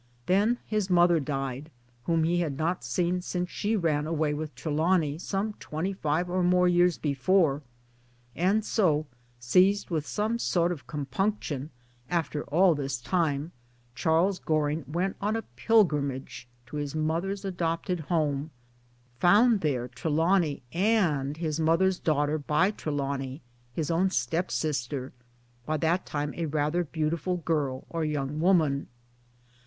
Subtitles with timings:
[0.25, 1.69] Then his mother died
[2.05, 6.41] whom he had not seen since she ran away with Trelawny, some twenty five or
[6.41, 7.61] more years before;
[8.35, 9.05] and so,
[9.39, 11.69] seized with some sort of compunction
[12.09, 13.51] after all this time,
[13.93, 18.49] Charles Goring went on a pilgrimage to his mother's adopted home;
[19.19, 25.13] found there Trelawny and his mother's daughter by Trelawny his own stepsister,
[25.67, 28.87] "by that time a rather beautiful girl or young woman.